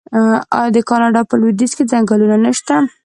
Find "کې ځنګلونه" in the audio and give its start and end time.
1.77-2.35